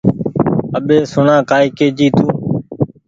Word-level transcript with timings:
اٻي 0.77 0.97
سوڻا 1.11 1.37
ڪآئي 1.49 1.67
ڪي 1.77 1.87
جي 1.97 2.07
تو 2.17 2.25